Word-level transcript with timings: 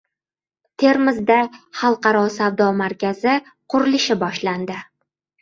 Termizda 0.83 1.37
xalqaro 1.81 2.23
savdo 2.39 2.71
markazi 2.81 3.37
qurilishi 3.75 4.19
boshlandi 4.27 4.81